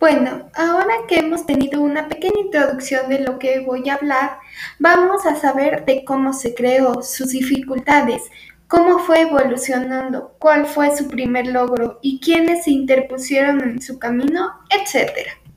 Bueno, 0.00 0.48
ahora 0.54 0.94
que 1.06 1.18
hemos 1.18 1.44
tenido 1.44 1.82
una 1.82 2.08
pequeña 2.08 2.40
introducción 2.40 3.10
de 3.10 3.18
lo 3.18 3.38
que 3.38 3.60
voy 3.60 3.86
a 3.90 3.96
hablar, 3.96 4.38
vamos 4.78 5.26
a 5.26 5.36
saber 5.36 5.84
de 5.84 6.06
cómo 6.06 6.32
se 6.32 6.54
creó, 6.54 7.02
sus 7.02 7.32
dificultades, 7.32 8.22
cómo 8.66 9.00
fue 9.00 9.20
evolucionando, 9.20 10.36
cuál 10.38 10.64
fue 10.64 10.96
su 10.96 11.06
primer 11.06 11.48
logro 11.48 11.98
y 12.00 12.18
quiénes 12.18 12.64
se 12.64 12.70
interpusieron 12.70 13.60
en 13.60 13.82
su 13.82 13.98
camino, 13.98 14.62
etc. 14.70 15.10